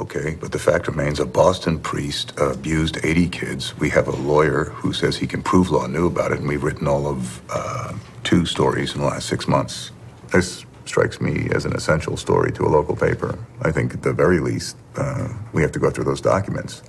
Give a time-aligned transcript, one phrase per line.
[0.00, 3.76] Okay, but the fact remains a Boston priest abused 80 kids.
[3.76, 6.62] We have a lawyer who says he can prove law knew about it, and we've
[6.62, 7.92] written all of uh,
[8.24, 9.90] two stories in the last six months.
[10.28, 13.38] This strikes me as an essential story to a local paper.
[13.60, 16.82] I think at the very least, uh, we have to go through those documents.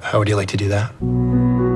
[0.00, 1.67] How would you like to do that?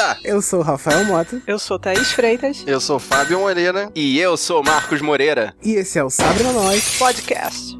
[0.00, 0.18] Guarda!
[0.24, 1.40] Eu sou o Rafael Mota.
[1.46, 2.64] Eu sou Thaís Freitas.
[2.66, 3.90] Eu sou Fábio Moreira.
[3.94, 5.54] E eu sou Marcos Moreira.
[5.62, 7.78] E esse é o Sabre na Nós Podcast.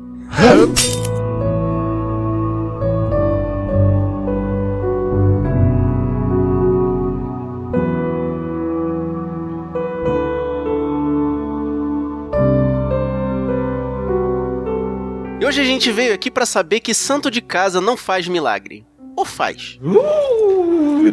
[15.40, 18.86] E hoje a gente veio aqui pra saber que santo de casa não faz milagre.
[19.16, 19.78] Ou faz?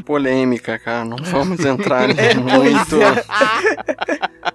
[0.03, 1.05] Polêmica, cara.
[1.05, 2.97] Não vamos entrar É, muito.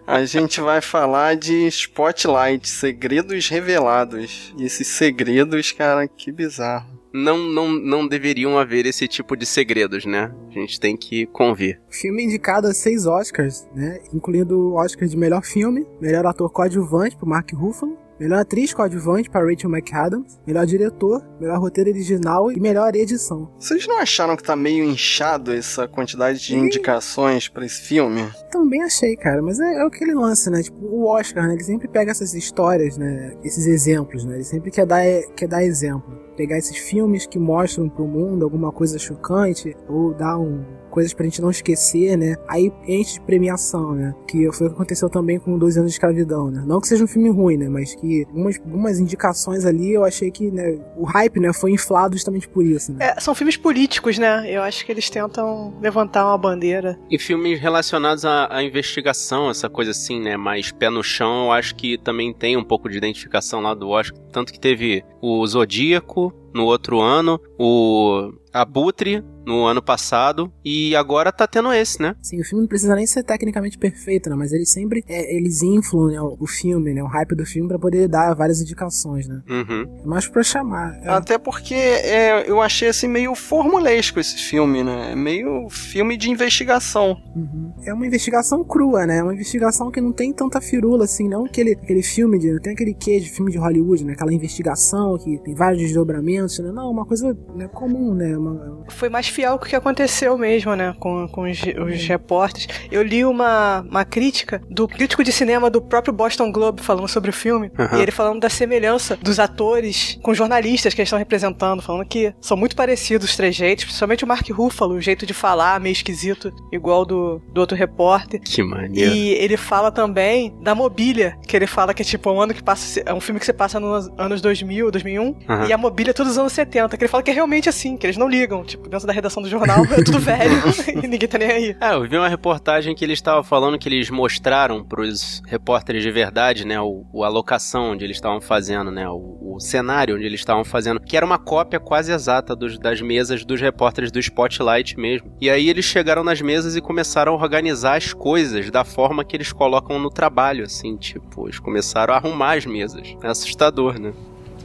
[0.07, 4.55] A gente vai falar de Spotlight, segredos revelados.
[4.59, 7.01] E esses segredos, cara, que bizarro.
[7.15, 10.33] Não, não, não deveriam haver esse tipo de segredos, né?
[10.49, 11.79] A gente tem que convir.
[11.91, 14.01] Filme indicado a seis Oscars, né?
[14.15, 19.29] Incluindo o Oscar de melhor filme, melhor ator coadjuvante pro Mark Ruffalo, melhor atriz coadjuvante
[19.29, 23.53] para Rachel McAdams, melhor diretor, melhor roteiro original e melhor edição.
[23.59, 28.31] Vocês não acharam que tá meio inchado essa quantidade de indicações pra esse filme?
[28.51, 30.63] Também achei, cara, mas é, é aquele lance, né?
[30.63, 31.55] Tipo, o Oscar, né?
[31.55, 33.35] Ele sempre pega essas histórias, né?
[33.43, 34.37] Esses exemplos, né?
[34.37, 35.03] Ele sempre quer dar,
[35.35, 36.23] quer dar exemplo.
[36.37, 41.25] Pegar esses filmes que mostram pro mundo alguma coisa chocante, ou dar um, coisas pra
[41.25, 42.37] gente não esquecer, né?
[42.47, 44.15] Aí enche de premiação, né?
[44.29, 46.63] Que foi o que aconteceu também com Dois Anos de Escravidão, né?
[46.67, 47.69] Não que seja um filme ruim, né?
[47.69, 50.79] Mas que algumas, algumas indicações ali eu achei que, né?
[50.97, 51.53] O hype, né?
[51.53, 53.15] Foi inflado justamente por isso, né?
[53.17, 54.45] É, são filmes políticos, né?
[54.47, 56.99] Eu acho que eles tentam levantar uma bandeira.
[57.11, 60.37] E filmes relacionados à, à investigação, essa coisa assim, né?
[60.37, 63.89] Mais pé no chão, eu acho que também tem um pouco de identificação lá do
[63.89, 64.21] Oscar.
[64.31, 71.33] Tanto que teve o Zodíaco no outro ano, o Abutre no ano passado e agora
[71.33, 72.15] tá tendo esse, né?
[72.23, 74.37] Sim, o filme não precisa nem ser tecnicamente perfeito, né?
[74.37, 77.03] Mas eles sempre é, eles inflam né, o filme, né?
[77.03, 79.43] O hype do filme pra poder dar várias indicações, né?
[79.49, 80.01] Uhum.
[80.03, 80.99] É mais pra chamar.
[81.03, 81.09] É.
[81.09, 85.13] Até porque é, eu achei assim meio formulesco esse filme, né?
[85.13, 87.17] É meio filme de investigação.
[87.35, 87.73] Uhum.
[87.85, 89.19] É uma investigação crua, né?
[89.19, 92.53] É uma investigação que não tem tanta firula assim, não aquele, aquele filme de.
[92.53, 94.13] Não tem aquele queijo de filme de Hollywood, né?
[94.13, 96.71] Aquela investigação que tem vários desdobramentos, né?
[96.71, 98.37] Não, uma coisa né, comum, né?
[98.37, 100.95] Uma, Foi mais fiel com o que aconteceu mesmo, né?
[100.99, 102.69] Com, com os, os repórteres.
[102.91, 107.31] Eu li uma, uma crítica do crítico de cinema do próprio Boston Globe falando sobre
[107.31, 107.71] o filme.
[107.79, 107.99] Uhum.
[107.99, 112.35] E ele falando da semelhança dos atores com jornalistas que eles estão representando, falando que
[112.41, 116.53] são muito parecidos os trejeitos, principalmente o Mark Ruffalo, o jeito de falar meio esquisito,
[116.73, 118.41] igual do, do outro repórter.
[118.41, 119.13] Que maneiro.
[119.15, 122.63] E ele fala também da mobília, que ele fala que é tipo um ano que
[122.63, 123.01] passa.
[123.05, 125.37] É um filme que se passa nos anos 2000, 2001, Uhum.
[125.69, 126.97] e a mobília é todos os anos 70.
[126.97, 128.63] Que ele fala que é realmente assim, que eles não ligam.
[128.65, 130.53] Tipo, dentro da redação do jornal é tudo velho
[131.03, 131.77] e ninguém tá nem aí.
[131.81, 136.11] É, eu vi uma reportagem que eles estavam falando que eles mostraram pros repórteres de
[136.11, 140.25] verdade, né, o, o- a locação onde eles estavam fazendo, né, o, o cenário onde
[140.25, 144.19] eles estavam fazendo, que era uma cópia quase exata dos- das mesas dos repórteres do
[144.21, 145.33] Spotlight mesmo.
[145.41, 149.37] E aí eles chegaram nas mesas e começaram a organizar as coisas da forma que
[149.37, 153.17] eles colocam no trabalho, assim, tipo, eles começaram a arrumar as mesas.
[153.23, 154.13] É assustador, né?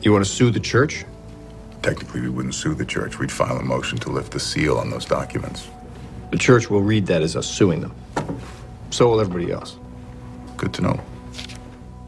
[0.03, 1.05] You want to sue the church?
[1.81, 3.19] Technically, we wouldn't sue the church.
[3.19, 5.69] We'd file a motion to lift the seal on those documents.
[6.31, 7.93] The church will read that as us suing them.
[8.89, 9.77] So will everybody else.
[10.57, 10.99] Good to know.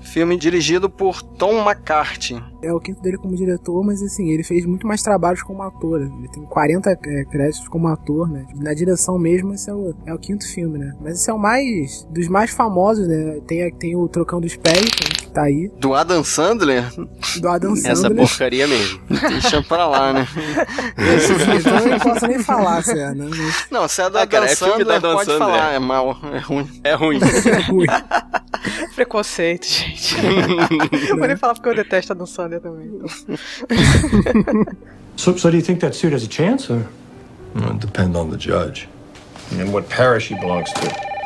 [0.01, 2.41] Filme dirigido por Tom McCarthy.
[2.61, 6.01] É o quinto dele como diretor, mas assim, ele fez muito mais trabalhos como ator.
[6.01, 8.45] Ele tem 40 é, créditos como ator, né?
[8.55, 10.93] Na direção mesmo, esse é o, é o quinto filme, né?
[11.01, 12.07] Mas esse é o mais.
[12.09, 13.39] dos mais famosos, né?
[13.47, 16.83] Tem, tem o Trocão dos Pés, né, que tá aí, Do Adam Sandler?
[17.39, 18.27] do Adam Essa Sandler.
[18.27, 18.99] porcaria mesmo.
[19.09, 20.27] Deixa pra lá, né?
[21.59, 23.27] então eu não posso nem falar, se é, né?
[23.29, 25.47] Mas Não, se é do Ah, Adam cara, é filme do Sandler, Adam pode Sandler.
[25.49, 25.73] falar.
[25.73, 26.69] É mal, é ruim.
[26.83, 27.19] É ruim.
[27.45, 27.87] é ruim.
[28.95, 30.15] Preconceito, gente.
[31.09, 32.87] eu vou nem falar porque eu detesto a Dan Sandler também.
[32.87, 33.07] então.
[35.15, 36.87] So, so do you think that suit has a chance, or?
[37.53, 38.87] It depends on the judge.
[39.51, 41.18] And what parish he belongs to?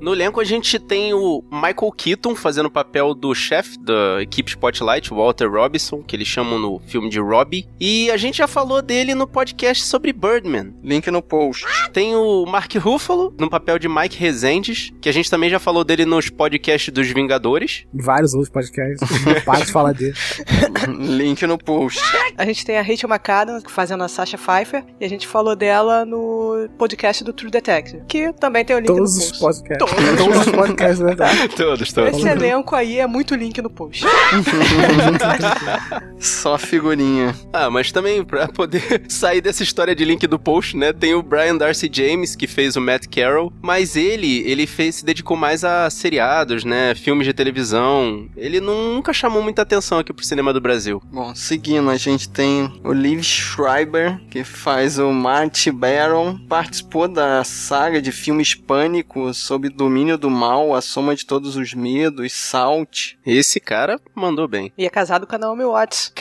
[0.00, 4.50] No elenco a gente tem o Michael Keaton fazendo o papel do chefe da equipe
[4.50, 7.66] Spotlight, Walter Robinson, que eles chamam no filme de Robbie.
[7.80, 10.74] E a gente já falou dele no podcast sobre Birdman.
[10.82, 11.64] Link no post.
[11.92, 15.82] Tem o Mark Ruffalo no papel de Mike Rezendes, que a gente também já falou
[15.84, 17.84] dele nos podcasts dos Vingadores.
[17.92, 19.08] Vários outros podcasts.
[19.24, 20.14] Não para de falar dele.
[20.98, 22.00] Link no post.
[22.36, 26.04] A gente tem a Rachel McAdams fazendo a Sasha Pfeiffer e a gente falou dela
[26.04, 29.40] no podcast do True Detective, que também tem o link Todos no os post.
[29.40, 29.87] podcasts.
[30.16, 30.46] Todos.
[30.46, 31.14] Os podcasts, né?
[31.56, 32.18] todos, todos.
[32.18, 34.04] Esse elenco aí é muito link no post.
[36.18, 37.34] Só figurinha.
[37.52, 40.92] Ah, mas também pra poder sair dessa história de link do post, né?
[40.92, 45.04] Tem o Brian Darcy James que fez o Matt Carroll, mas ele, ele fez se
[45.04, 46.94] dedicou mais a seriados, né?
[46.94, 48.28] Filmes de televisão.
[48.36, 51.00] Ele nunca chamou muita atenção aqui pro cinema do Brasil.
[51.12, 56.38] Bom, seguindo, a gente tem o Liv Schreiber, que faz o Marty Baron.
[56.48, 61.72] Participou da saga de filmes Pânico, Sob Domínio do Mal, A Soma de Todos os
[61.72, 63.12] Medos, Salt.
[63.24, 64.72] Esse cara mandou bem.
[64.76, 66.12] E é casado com a Naomi Watts.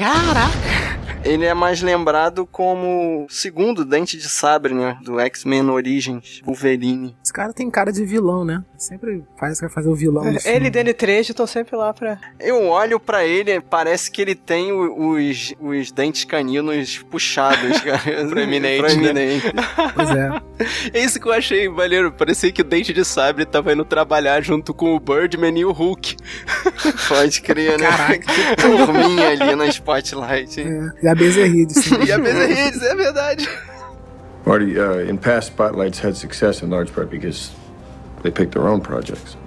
[1.24, 4.98] Ele é mais lembrado como o segundo Dente de Sabre, né?
[5.04, 7.16] Do X-Men Origins, Wolverine.
[7.24, 8.64] Esse cara tem cara de vilão, né?
[8.78, 10.24] Sempre faz quer fazer o vilão.
[10.32, 12.18] do Ele e Danny Trejo estão sempre lá pra.
[12.40, 18.00] Eu olho pra ele, parece que ele tem os, os dentes caninos puxados, cara.
[18.30, 18.88] Proeminente, né?
[18.88, 19.52] Proeminente.
[19.96, 20.42] Pois é.
[20.92, 22.12] É isso que eu achei maneiro.
[22.12, 25.72] Parecia que o Dente de Sabre tava indo trabalhar junto com o Birdman e o
[25.72, 26.18] Hulk.
[27.08, 27.88] Pode crer, né?
[27.88, 28.18] Caraca.
[28.20, 30.62] Que turminha ali na Spotlight.
[30.62, 31.07] é.
[31.08, 32.04] E a Bezerride, sim.
[32.04, 33.48] E a Bezerrides, é verdade.
[34.46, 37.52] Marty, uh, in past spotlights had success in large part because
[38.24, 39.38] they picked their own projects.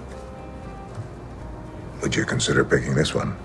[2.01, 3.37] Would you consider picking this one?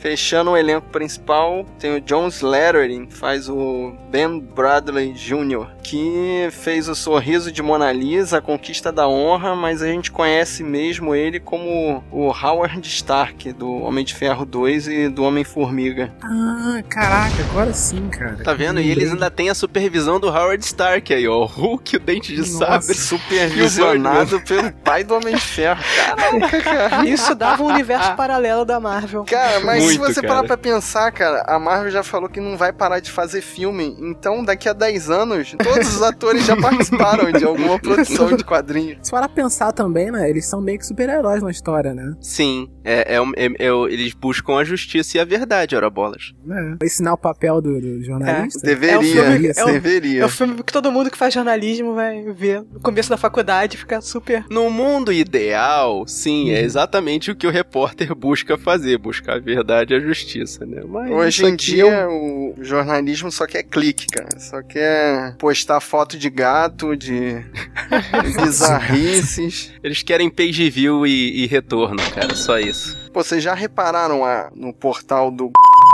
[0.00, 6.48] Fechando o elenco principal, tem o John Slattery, que faz o Ben Bradley Jr., que
[6.50, 11.14] fez o Sorriso de Mona Lisa, a Conquista da Honra, mas a gente conhece mesmo
[11.14, 16.12] ele como o Howard Stark, do Homem de Ferro 2 e do Homem-Formiga.
[16.22, 18.36] Ah, caraca, agora sim, cara.
[18.44, 18.80] Tá vendo?
[18.80, 21.38] E eles ainda têm a supervisão do Howard Stark aí, ó.
[21.38, 22.80] O Hulk, o Dente de Nossa.
[22.80, 22.94] Sabre.
[22.94, 25.80] Supervisionado pelo pai do Homem de Ferro.
[25.96, 27.08] Caraca, cara.
[27.08, 29.24] Isso dava um universo paralelo da Marvel.
[29.24, 30.34] Cara, mas se Muito, você cara.
[30.34, 33.96] parar pra pensar, cara, a Marvel já falou que não vai parar de fazer filme.
[34.00, 38.98] Então, daqui a 10 anos, todos os atores já participaram de alguma produção de quadrinho.
[39.02, 40.28] Se para pensar também, né?
[40.28, 42.12] Eles são meio que super-heróis na história, né?
[42.20, 46.32] Sim, é, é, é- é- eles buscam a justiça e a verdade, ora bolas.
[46.80, 46.84] É.
[46.84, 48.60] Ensinar o papel do, do jornalista.
[48.66, 50.22] Deveria, É um filme- é um- deveria.
[50.22, 53.76] É o filme que todo mundo que faz jornalismo vai ver no começo da faculdade
[53.76, 54.44] e ficar super.
[54.50, 59.77] No mundo ideal, sim, é exatamente o que o repórter busca fazer, buscar a verdade
[59.92, 60.82] e a justiça, né?
[60.86, 64.28] Mas Hoje em dia, é um- o jornalismo só quer clique, cara.
[64.38, 67.44] Só quer postar foto de gato, de
[68.36, 69.72] bizarrices.
[69.82, 72.96] eles querem page view e, e retorno, cara, só isso.
[73.12, 75.50] Pô, vocês já repararam a, no portal do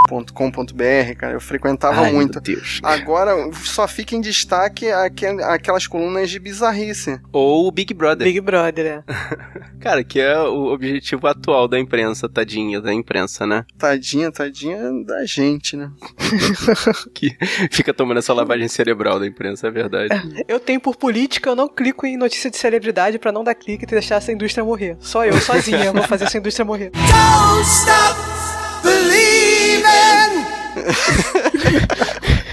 [0.09, 1.33] .com.br, cara?
[1.35, 2.35] Eu frequentava Ai, muito.
[2.35, 2.81] Meu Deus.
[2.83, 3.35] Agora
[3.65, 7.21] só fica em destaque aquel- aquelas colunas de bizarrice.
[7.33, 8.27] Ou o Big Brother.
[8.27, 9.05] Big Brother, né?
[9.81, 13.65] Cara, que é o objetivo atual da imprensa, tadinha da imprensa, né?
[13.79, 15.91] Tadinha, tadinha da gente, né?
[17.15, 17.37] Que
[17.71, 20.09] fica tomando essa lavagem cerebral da imprensa, é verdade.
[20.49, 23.85] Eu tenho por política, eu não clico em notícia de celebridade pra não dar clique
[23.85, 24.97] e deixar essa indústria morrer.
[25.01, 26.91] Só eu, sozinha, vou fazer essa indústria morrer.
[29.85, 30.31] man.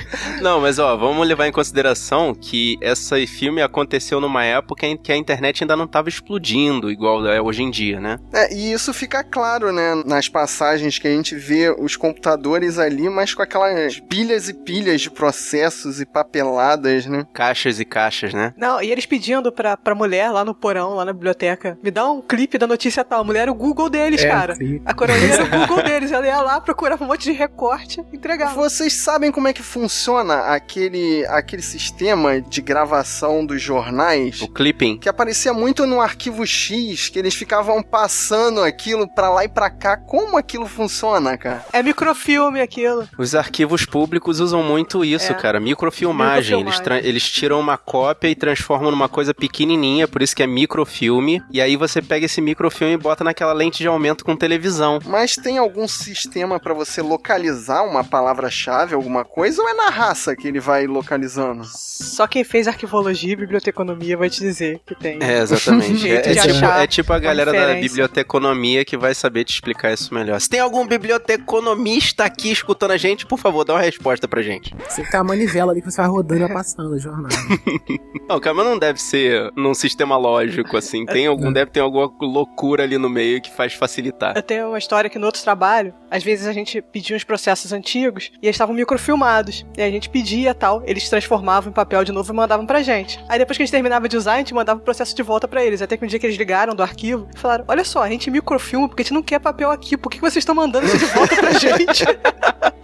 [0.42, 5.12] Não, mas ó, vamos levar em consideração que esse filme aconteceu numa época em que
[5.12, 8.18] a internet ainda não tava explodindo igual é hoje em dia, né?
[8.34, 10.02] É, e isso fica claro, né?
[10.06, 15.02] Nas passagens que a gente vê os computadores ali, mas com aquelas pilhas e pilhas
[15.02, 17.26] de processos e papeladas, né?
[17.34, 18.54] Caixas e caixas, né?
[18.58, 22.10] Não, e eles pedindo pra, pra mulher lá no porão, lá na biblioteca, me dá
[22.10, 23.22] um clipe da notícia tal.
[23.22, 24.56] A mulher era o Google deles, É, cara.
[24.56, 24.82] sim.
[24.86, 26.12] A coroinha era o Google deles.
[26.12, 28.54] Ela ia lá, procurava um monte de recorte e entregava.
[28.56, 34.42] Vocês sabem como é que funciona aquele, aquele sistema de gravação dos jornais?
[34.42, 34.98] O clipping.
[34.98, 39.70] Que aparecia muito no arquivo X, que eles ficavam passando aquilo pra lá e pra
[39.70, 39.98] cá.
[39.98, 41.66] Como aquilo funciona, cara?
[41.74, 43.08] É microfilme aquilo.
[43.18, 45.36] Os arquivos públicos usam muito isso, É.
[45.36, 45.60] cara.
[45.60, 46.60] Microfilmagem.
[46.60, 46.84] Eles, Microfilmagem.
[47.02, 51.42] tra- eles tiram uma cópia e transformam numa coisa pequenininha, por isso que é microfilme.
[51.52, 55.00] E aí você pega esse microfilme e bota naquela lente de aumento com televisão.
[55.06, 60.21] Mas tem algum sistema pra você localizar uma palavra-chave, alguma coisa, ou é na raça
[60.22, 61.64] caça que ele vai localizando.
[61.66, 65.18] Só quem fez arquivologia e biblioteconomia vai te dizer que tem.
[65.22, 66.12] É, exatamente.
[66.12, 70.14] É, é tipo, é tipo a galera da biblioteconomia que vai saber te explicar isso
[70.14, 70.40] melhor.
[70.42, 74.76] Se tem algum biblioteconomista aqui escutando a gente, por favor, dá uma resposta pra gente.
[74.90, 77.30] Você tem a manivela ali que você vai rodando e vai passando o jornal.
[78.28, 81.06] Não, calma, não deve ser num sistema lógico, assim.
[81.06, 84.34] Tem algum, deve ter alguma loucura ali no meio que faz facilitar.
[84.38, 87.74] Eu tenho uma história que no outro trabalho, às vezes a gente pedia uns processos
[87.74, 89.66] antigos e eles estavam microfilmados.
[89.78, 93.20] E a gente pedia tal, eles transformavam em papel de novo e mandavam pra gente.
[93.28, 95.48] Aí depois que a gente terminava de usar, a gente mandava o processo de volta
[95.48, 95.82] pra eles.
[95.82, 98.30] Até que um dia que eles ligaram do arquivo e falaram: Olha só, a gente
[98.30, 100.98] microfilma porque a gente não quer papel aqui, por que que vocês estão mandando isso
[100.98, 102.06] de volta pra gente?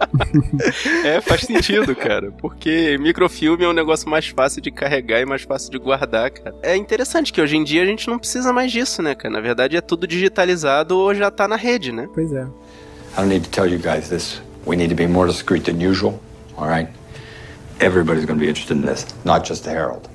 [1.04, 2.32] É, faz sentido, cara.
[2.32, 6.56] Porque microfilme é um negócio mais fácil de carregar e mais fácil de guardar, cara.
[6.62, 9.32] É interessante que hoje em dia a gente não precisa mais disso, né, cara?
[9.32, 12.08] Na verdade é tudo digitalizado ou já tá na rede, né?
[12.14, 12.42] Pois é.
[12.42, 14.40] I don't need to tell you guys this.
[14.66, 16.20] We need to be more discreet than usual,
[16.56, 16.90] all right?
[17.80, 20.08] Everybody's going to be interested in this, not just the Herald.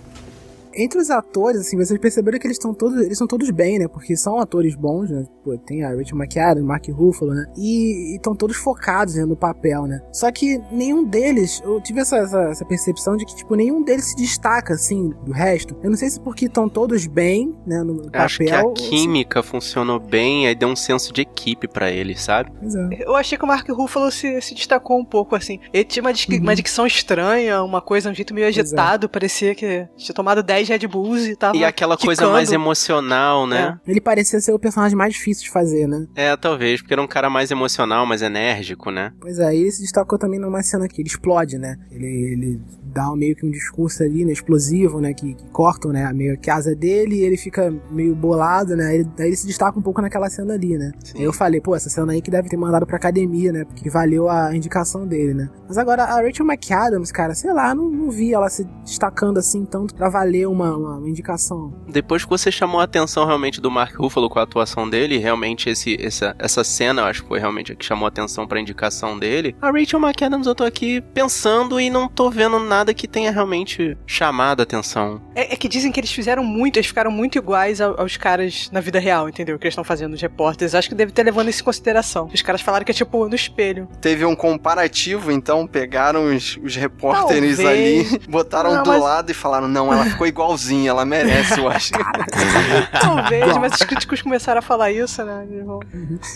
[0.75, 3.87] Entre os atores, assim, vocês perceberam que eles estão todos, eles são todos bem, né?
[3.87, 5.25] Porque são atores bons, né?
[5.43, 7.45] Pô, tem a Rachel McAdams, Mark Ruffalo, né?
[7.57, 10.01] E estão todos focados né, no papel, né?
[10.11, 14.05] Só que nenhum deles, eu tive essa, essa, essa percepção de que, tipo, nenhum deles
[14.05, 15.75] se destaca, assim, do resto.
[15.83, 18.21] Eu não sei se porque estão todos bem, né, no papel.
[18.21, 22.51] Acho que a química funcionou bem, aí deu um senso de equipe pra eles, sabe?
[22.91, 23.03] É.
[23.07, 25.59] Eu achei que o Mark Ruffalo se, se destacou um pouco, assim.
[25.73, 29.87] Ele tinha uma, dic- uma dicção estranha, uma coisa, um jeito meio agitado, parecia que
[29.97, 33.79] tinha tomado 10 Red Bulls e tava E aquela coisa mais emocional, né?
[33.87, 36.07] Ele parecia ser o personagem mais difícil de fazer, né?
[36.15, 36.35] É.
[36.35, 39.13] talvez, porque era um cara mais emocional, mais enérgico, né?
[39.19, 41.77] Pois é, e ele se destacou também numa cena que ele explode, né?
[41.91, 42.61] Ele, ele
[42.93, 46.37] dá um- meio que um discurso ali, né, explosivo, né, que, que cortam, né, meio
[46.37, 48.95] que a asa dele e ele fica meio bolado, né?
[48.95, 50.91] Ele, aí ele se destaca um pouco naquela cena ali, né?
[51.03, 51.21] Sim.
[51.21, 53.65] Eu falei, pô, essa cena aí que deve ter mandado pra academia, né?
[53.65, 55.49] Porque valeu a indicação dele, né?
[55.67, 59.65] Mas agora a Rachel McAdams, cara, sei lá, não, não vi ela se destacando assim
[59.65, 61.73] tanto pra valer uma, uma, uma indicação.
[61.89, 65.69] Depois que você chamou a atenção realmente do Mark Ruffalo com a atuação dele, realmente
[65.69, 68.59] esse, essa, essa cena, eu acho que foi realmente a que chamou a atenção pra
[68.59, 69.55] indicação dele.
[69.61, 73.95] A Rachel McAdams, eu tô aqui pensando e não tô vendo nada que tenha realmente
[74.07, 75.21] chamado a atenção.
[75.35, 78.69] É, é que dizem que eles fizeram muito, eles ficaram muito iguais ao- aos caras
[78.71, 79.59] na vida real, entendeu?
[79.59, 80.73] Que eles estão fazendo os repórteres.
[80.73, 82.27] Acho que deve ter levando isso em consideração.
[82.33, 83.87] Os caras falaram que é tipo no espelho.
[84.01, 88.11] Teve um comparativo, então pegaram os, os repórteres Talvez.
[88.13, 91.65] ali, botaram Não, do mas- lado e falaram: não, ela ficou igualzinha, ela merece o
[91.65, 92.11] Oscar.
[92.99, 95.45] Talvez, mas os críticos começaram a falar isso, né?
[95.65, 95.79] Vão-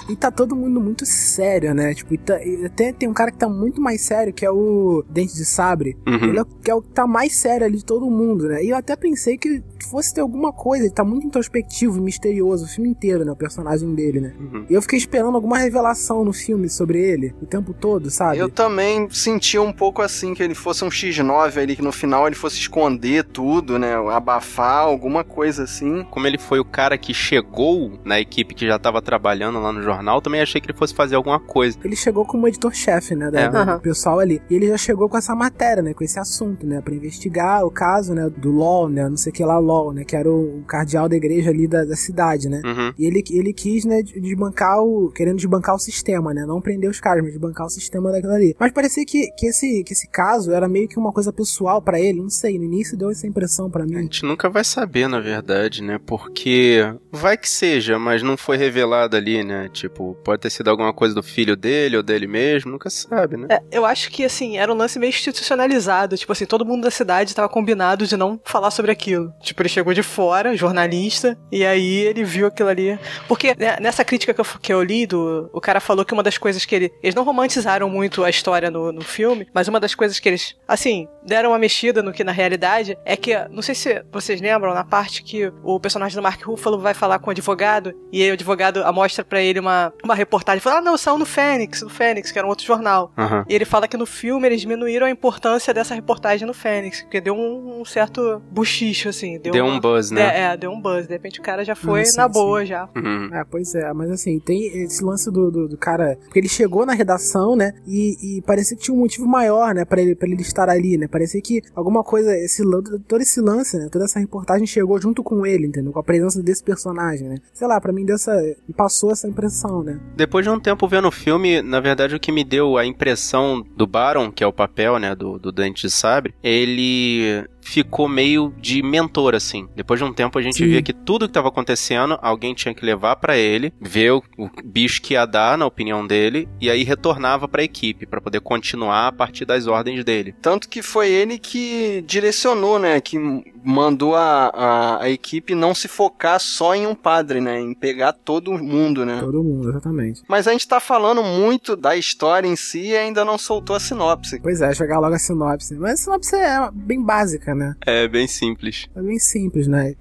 [0.10, 1.94] E tá todo mundo muito sério, né?
[1.94, 4.52] Tipo, e tá- e até tem um cara que tá muito mais sério, que é
[4.52, 5.98] o Dente de Sabre.
[6.08, 6.34] Uhum.
[6.38, 8.64] Ele é, o- que é o que tá mais sério ali de todo mundo, né?
[8.64, 10.86] E eu até pensei que fosse ter alguma coisa.
[10.86, 13.32] Ele tá muito introspectivo e misterioso o filme inteiro, né?
[13.32, 14.34] O personagem dele, né?
[14.40, 14.66] Uhum.
[14.70, 18.38] E eu fiquei esperando alguma revelação no filme sobre ele o tempo todo, sabe?
[18.38, 22.28] Eu também senti um pouco assim, que ele fosse um X9 ali, que no final
[22.28, 23.94] ele fosse esconder tudo, né?
[24.12, 26.04] Abafar, alguma coisa assim.
[26.12, 29.82] Como ele foi o cara que chegou na equipe que já tava trabalhando lá no
[29.82, 31.78] jornal, também achei que ele fosse fazer alguma coisa.
[31.84, 33.50] Ele chegou como editor-chefe, né, da- É.
[33.50, 33.80] do Aham.
[33.80, 34.42] pessoal ali.
[34.50, 37.72] E ele já chegou com essa matéria, né, com esse assunto, né, pra investigar o
[37.72, 40.60] caso, né, do LOL, né, não sei o que lá, LOL, né, que era o,
[40.60, 42.62] o cardeal da igreja ali da, da cidade, né.
[42.66, 42.94] Uhum.
[42.98, 45.12] E ele, ele quis, né, de- desbancar o.
[45.12, 46.46] querendo desbancar o sistema, né?
[46.46, 48.56] Não prender os caras, mas desbancar o sistema daquilo ali.
[48.60, 52.00] Mas parecia que, que, esse, que esse caso era meio que uma coisa pessoal pra
[52.00, 52.58] ele, não sei.
[52.58, 54.02] No início deu essa impressão pra A mim.
[54.02, 56.00] gente nunca vai saber, na verdade, né?
[56.06, 56.82] Porque
[57.12, 59.70] vai que seja, mas não foi revelado ali, né?
[59.72, 63.48] Tipo, pode ter sido alguma coisa do filho dele ou dele mesmo, nunca sabe, né?
[63.50, 66.16] É, eu acho que, assim, era um lance meio institucionalizado.
[66.18, 69.34] Tipo assim, todo mundo da cidade tava combinado de não falar sobre aquilo.
[69.42, 73.00] Tipo, ele chegou de fora, jornalista, e aí ele viu aquilo ali.
[73.28, 76.24] Porque né, nessa crítica que eu, que eu li, do, o cara falou que uma
[76.24, 76.92] das coisas que ele.
[77.02, 80.56] Eles não romantizaram muito a história no, no filme, mas uma das coisas que eles,
[80.68, 84.74] assim, deram uma mexida no que na realidade é que, não sei se vocês lembram,
[84.74, 88.30] na parte que o personagem do Mark Ruffalo vai falar com o advogado, e aí
[88.30, 91.90] o advogado mostra pra ele uma, uma reportagem, fala, ah, não, saiu no Fênix, no
[91.90, 93.12] Fênix, que era um outro jornal.
[93.18, 93.46] Aham.
[93.48, 97.20] E ele fala que no filme eles diminuíram a importância dessa reportagem no Fênix, porque
[97.22, 99.40] deu um, um certo buchicho, assim.
[99.40, 100.22] Deu, Deu uma- um buzz, né?
[100.22, 101.08] É, é, deu um buzz.
[101.08, 102.32] De repente o cara já foi Ah, sim, na sim.
[102.34, 102.90] boa já.
[102.96, 103.30] Uhum.
[103.34, 106.18] É, pois é, mas assim, tem esse lance do, do, do cara.
[106.24, 107.74] Porque ele chegou na redação, né?
[107.86, 109.84] E, e parecia que tinha um motivo maior, né?
[109.86, 111.08] Pra ele, pra ele estar ali, né?
[111.18, 112.62] Parecia que alguma coisa, esse,
[113.08, 113.90] todo esse lance, né?
[113.92, 115.92] Toda essa reportagem chegou junto com ele, entendeu?
[115.92, 117.38] Com a presença desse personagem, né?
[117.52, 118.40] Sei lá, pra mim deu essa.
[118.68, 120.00] Me passou essa impressão, né?
[120.16, 123.66] Depois de um tempo vendo o filme, na verdade o que me deu a impressão
[123.76, 128.54] do Baron, que é o papel, né, do, do Dente de Sabre, ele ficou meio
[128.60, 129.68] de mentor, assim.
[129.76, 130.68] Depois de um tempo a gente Sim.
[130.68, 134.50] via que tudo que tava acontecendo, alguém tinha que levar pra ele, ver o, o
[134.64, 139.08] bicho que ia dar, na opinião dele, e aí retornava pra equipe, pra poder continuar
[139.08, 140.34] a partir das ordens dele.
[140.42, 143.02] Tanto que foi ele que direcionou, né?
[143.02, 143.18] Que
[143.64, 147.60] mandou a, a, a equipe não se focar só em um padre, né?
[147.60, 149.20] Em pegar todo mundo, né?
[149.20, 150.24] Todo mundo, exatamente.
[150.28, 153.80] Mas a gente tá falando muito da história em si e ainda não soltou a
[153.80, 154.40] sinopse.
[154.40, 155.76] Pois é, jogar logo a sinopse.
[155.76, 157.57] Mas a sinopse é bem básica, né?
[157.86, 158.88] É bem simples.
[158.96, 159.96] É bem simples, né?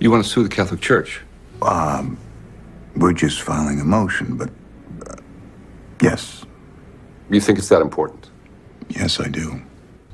[0.00, 1.24] You want to sue the Catholic Church?
[1.62, 2.16] Um,
[2.96, 4.50] we're just filing a motion, but
[5.08, 5.16] uh,
[6.02, 6.44] yes,
[7.30, 8.30] You think it's that important?
[8.88, 9.60] yes, I do.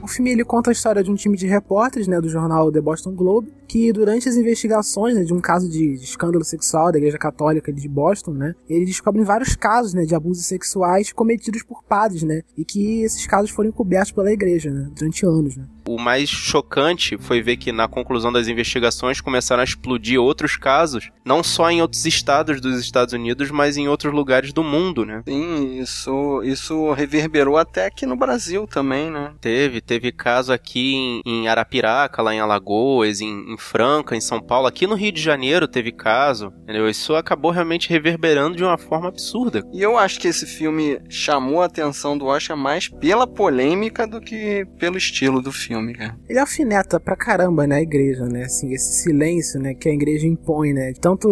[0.02, 2.80] O filme ele conta a história de um time de repórteres, né, do jornal The
[2.80, 6.98] Boston Globe, que durante as investigações né, de um caso de, de escândalo sexual da
[6.98, 11.82] Igreja Católica de Boston, né, eles descobrem vários casos, né, de abusos sexuais cometidos por
[11.82, 15.66] padres, né, e que esses casos foram encobertos pela Igreja, né, durante anos, né.
[15.86, 21.10] O mais chocante foi ver que na conclusão das investigações começaram a explodir outros casos,
[21.24, 25.22] não só em outros estados dos Estados Unidos, mas em outros lugares do mundo, né?
[25.28, 29.34] Sim, isso, isso reverberou até aqui no Brasil também, né?
[29.42, 34.40] Teve, teve caso aqui em, em Arapiraca, lá em Alagoas, em, em Franca, em São
[34.40, 36.88] Paulo, aqui no Rio de Janeiro teve caso, entendeu?
[36.88, 39.62] Isso acabou realmente reverberando de uma forma absurda.
[39.72, 44.20] E eu acho que esse filme chamou a atenção do Oscar mais pela polêmica do
[44.20, 46.16] que pelo estilo do filme, cara.
[46.28, 50.26] Ele alfineta pra caramba, né, a igreja, né, assim, esse silêncio, né, que a igreja
[50.26, 51.28] impõe, né, tanto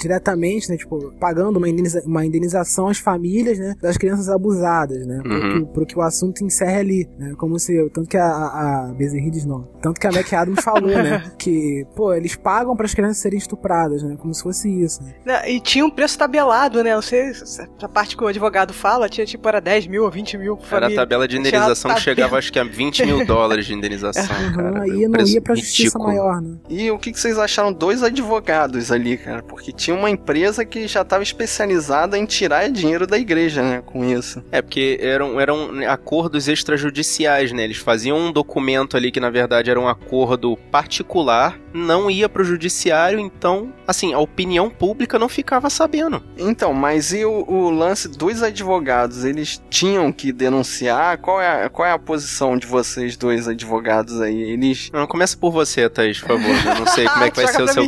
[0.00, 5.20] diretamente, né, tipo, pagando uma, indeniza uma indenização às famílias, né, das crianças abusadas, né,
[5.22, 5.66] pro, Uhum.
[5.66, 8.94] que, pro que o assunto encerre ali, né, como se, tanto que a, a, a
[8.94, 11.63] Bezerrides não, tanto que a Mac Adams falou, né, que,
[11.94, 15.50] pô, eles pagam para as crianças serem estupradas, né, como se fosse isso, né.
[15.50, 16.94] E tinha um preço tabelado, né?
[16.94, 20.10] Não sei se a parte que o advogado fala, tinha tipo, era 10 mil ou
[20.10, 20.56] 20 mil.
[20.56, 23.74] por Era a tabela de indenização que chegava acho que a 20 mil dólares de
[23.74, 24.70] indenização, cara.
[24.70, 26.04] Aham, aí não Preço ia pra justiça ridículo.
[26.06, 26.56] maior, né.
[26.68, 29.42] E o que, que vocês acharam dois advogados ali, cara?
[29.42, 33.82] Porque tinha uma empresa que já estava especializada em tirar dinheiro da igreja, né?
[33.84, 34.42] Com isso.
[34.50, 37.64] É, porque eram, eram acordos extrajudiciais, né?
[37.64, 42.44] Eles faziam um documento ali que, na verdade, era um acordo particular, não ia pro
[42.44, 46.22] judiciário, então, assim, a opinião pública não ficava sabendo.
[46.38, 49.24] Então, mas e o, o lance dos advogados?
[49.24, 51.18] Eles tinham que denunciar?
[51.18, 54.40] Qual é, a, qual é a posição de vocês dois advogados aí?
[54.40, 54.90] Eles.
[54.92, 56.44] Não, começa por você, Thaís, por favor.
[56.44, 57.84] Eu não sei como é que vai ser o seu.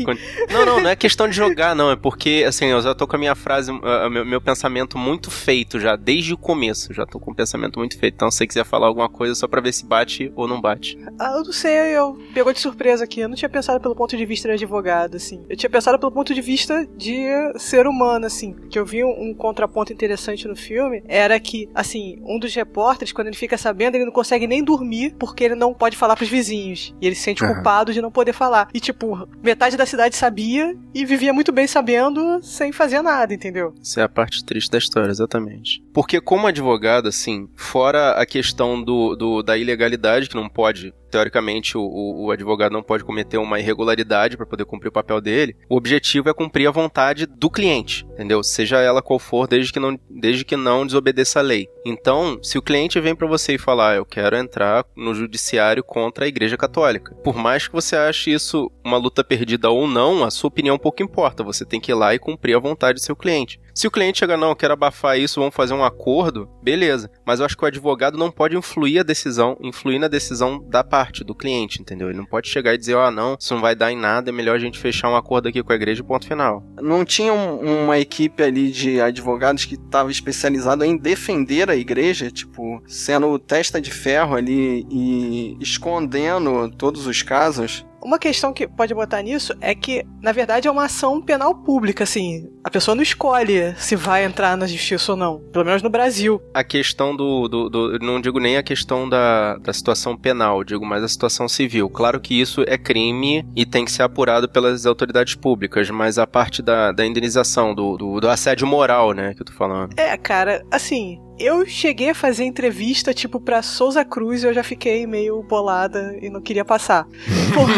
[0.50, 1.90] Não, não, não é questão de jogar, não.
[1.90, 5.30] É porque, assim, eu já tô com a minha frase, ah, meu, meu pensamento muito
[5.30, 6.92] feito já, desde o começo.
[6.92, 8.14] Já tô com o pensamento muito feito.
[8.14, 10.98] Então, se você quiser falar alguma coisa, só pra ver se bate ou não bate.
[11.18, 13.20] Ah, eu não sei, eu pegou de surpresa aqui.
[13.20, 15.44] Eu não tinha pensado pelo ponto de vista de advogado, assim.
[15.48, 17.24] Eu tinha pensado pelo ponto de vista de
[17.56, 18.54] ser humano, assim.
[18.68, 23.12] Que eu vi um, um contraponto interessante no filme era que, assim, um dos repórteres,
[23.12, 26.28] quando ele fica sabendo, ele não consegue nem dormir porque ele não pode falar pros
[26.28, 26.94] vizinhos.
[27.00, 27.54] E ele se sente Aham.
[27.54, 28.68] culpado de não poder falar.
[28.74, 33.72] E, tipo, metade da cidade sabia e vivia muito bem sabendo sem fazer nada, entendeu?
[33.80, 35.82] Essa é a parte triste da história, exatamente.
[35.94, 41.78] Porque como advogado, assim, fora a questão do, do- da ilegalidade, que não pode, teoricamente,
[41.78, 45.76] o, o- advogado não pode cometer uma irregularidade para poder cumprir o papel dele, o
[45.76, 48.42] objetivo é cumprir a vontade do cliente, entendeu?
[48.42, 51.68] Seja ela qual for, desde que não, desde que não desobedeça a lei.
[51.86, 55.82] Então, se o cliente vem para você e falar, "Ah, eu quero entrar no judiciário
[55.82, 60.22] contra a Igreja Católica, por mais que você ache isso uma luta perdida ou não,
[60.24, 61.42] a sua opinião pouco importa.
[61.44, 63.58] Você tem que ir lá e cumprir a vontade do seu cliente.
[63.76, 67.10] Se o cliente chegar, não, eu quero abafar isso, vamos fazer um acordo, beleza.
[67.26, 70.82] Mas eu acho que o advogado não pode influir a decisão, influir na decisão da
[70.82, 72.08] parte, do cliente, entendeu?
[72.08, 74.32] Ele não pode chegar e dizer, ah, não, isso não vai dar em nada, é
[74.32, 76.64] melhor a gente fechar um acordo aqui com a igreja ponto final.
[76.80, 82.30] Não tinha um- uma equipe ali de advogados que estava especializada em defender a igreja,
[82.30, 87.84] tipo, sendo testa de ferro ali e escondendo todos os casos?
[88.06, 92.04] Uma questão que pode botar nisso é que, na verdade, é uma ação penal pública,
[92.04, 92.48] assim.
[92.62, 95.40] A pessoa não escolhe se vai entrar na justiça ou não.
[95.52, 96.40] Pelo menos no Brasil.
[96.54, 97.48] A questão do.
[97.48, 101.48] do, do- não digo nem a questão da, da situação penal, digo mais a situação
[101.48, 101.90] civil.
[101.90, 106.28] Claro que isso é crime e tem que ser apurado pelas autoridades públicas, mas a
[106.28, 109.98] parte da, da indenização, do, do, do assédio moral, né, que eu tô falando.
[109.98, 111.18] É, cara, assim.
[111.38, 116.16] Eu cheguei a fazer entrevista, tipo, pra Souza Cruz e eu já fiquei meio bolada
[116.22, 117.06] e não queria passar.
[117.52, 117.74] Porra,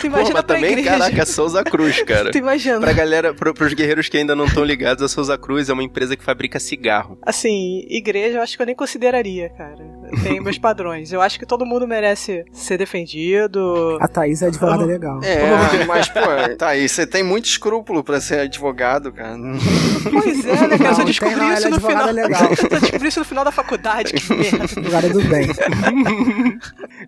[0.00, 0.90] tu imagina Pô, mas pra também, igreja.
[0.90, 2.30] caraca, Souza Cruz, cara.
[2.30, 2.78] Tu imagina.
[2.78, 5.82] Pra galera, pro, pros guerreiros que ainda não estão ligados, a Souza Cruz é uma
[5.82, 7.18] empresa que fabrica cigarro.
[7.22, 9.84] Assim, igreja eu acho que eu nem consideraria, cara.
[10.12, 11.12] Eu tenho meus padrões.
[11.12, 13.98] Eu acho que todo mundo merece ser defendido.
[14.00, 15.20] A Thaís é advogada legal.
[15.24, 16.20] É, mas, pô,
[16.56, 19.36] tá aí, você tem muito escrúpulo pra ser advogado, cara.
[20.10, 20.98] Pois é, né, cara?
[20.98, 22.06] Não, descobriu tem não, isso é no final.
[22.12, 22.51] legal.
[22.72, 24.66] Eu descobri isso no final da faculdade, que merda.
[24.80, 25.48] Lugar do bem.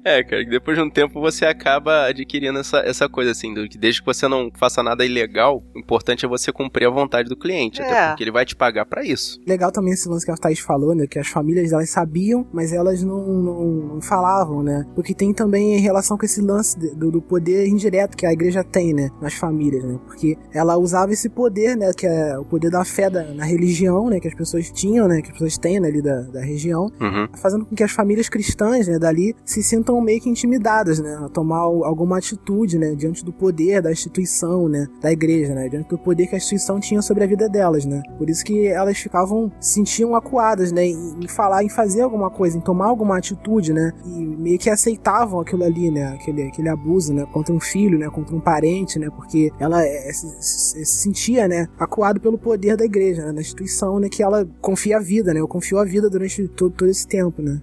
[0.04, 3.66] É, cara, que depois de um tempo você acaba adquirindo essa, essa coisa assim, do
[3.68, 7.28] que desde que você não faça nada ilegal, o importante é você cumprir a vontade
[7.28, 7.84] do cliente, É.
[7.84, 9.40] até porque ele vai te pagar pra isso.
[9.46, 11.06] Legal também esse lance que a Thaís falou, né?
[11.06, 14.84] Que as famílias elas sabiam, mas elas não, não, não falavam, né?
[14.94, 18.62] Porque tem também em relação com esse lance do, do poder indireto que a igreja
[18.64, 19.10] tem, né?
[19.22, 19.98] Nas famílias, né?
[20.06, 21.92] Porque ela usava esse poder, né?
[21.96, 24.20] Que é o poder da fé da, na religião, né?
[24.20, 25.22] Que as pessoas tinham, né?
[25.22, 26.84] Que pessoas têm né, ali da, da região.
[27.00, 27.28] Uhum.
[27.36, 28.98] Fazendo com que as famílias cristãs, né?
[28.98, 31.16] Dali se sintam meio que intimidadas, né?
[31.24, 32.94] A tomar al- alguma atitude, né?
[32.94, 34.86] Diante do poder da instituição, né?
[35.00, 35.68] Da igreja, né?
[35.68, 38.02] Diante do poder que a instituição tinha sobre a vida delas, né?
[38.18, 40.86] Por isso que elas ficavam, se sentiam acuadas, né?
[40.86, 43.92] Em, em falar, em fazer alguma coisa, em tomar alguma atitude, né?
[44.06, 46.06] E meio que aceitavam aquilo ali, né?
[46.14, 47.26] Aquele, aquele abuso, né?
[47.32, 48.08] Contra um filho, né?
[48.08, 49.08] Contra um parente, né?
[49.14, 51.66] Porque ela é, se, se- se sentia, né?
[51.78, 53.32] Acuado pelo poder da igreja, né?
[53.32, 54.08] Da instituição, né?
[54.08, 55.40] Que ela confia a vida, né?
[55.40, 57.60] Eu confio a vida durante todo, todo esse tempo, né?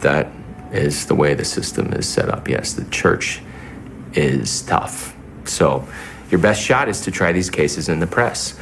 [0.00, 0.28] That
[0.72, 2.50] is the way the system is set up.
[2.50, 3.42] Yes, the church
[4.14, 5.14] is tough.
[5.44, 5.84] So,
[6.30, 8.54] your best shot is to try these cases in the press.